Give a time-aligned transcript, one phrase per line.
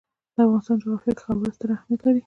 [0.35, 2.19] د افغانستان جغرافیه کې خاوره ستر اهمیت لري.